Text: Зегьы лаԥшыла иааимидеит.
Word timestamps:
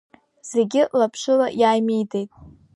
Зегьы 0.51 0.81
лаԥшыла 0.99 1.47
иааимидеит. 1.61 2.29